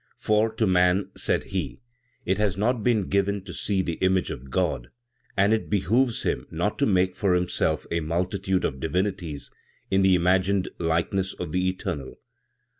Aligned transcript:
"For 0.17 0.51
to 0.55 0.65
man," 0.65 1.11
said 1.15 1.43
he, 1.43 1.79
"it 2.25 2.39
has 2.39 2.57
not 2.57 2.81
been 2.81 3.07
given 3.07 3.43
to 3.43 3.53
see 3.53 3.83
the 3.83 3.99
image 4.01 4.31
of 4.31 4.49
God, 4.49 4.89
and 5.37 5.53
it 5.53 5.69
behooves 5.69 6.23
him 6.23 6.47
not 6.49 6.79
to 6.79 6.87
make 6.87 7.15
for 7.15 7.35
himself 7.35 7.85
a 7.91 7.99
multitude 7.99 8.65
of 8.65 8.79
divinities 8.79 9.51
in 9.91 10.01
the 10.01 10.15
imagined 10.15 10.69
likeness 10.79 11.33
of 11.33 11.51
the 11.51 11.69
Eternal. 11.69 12.15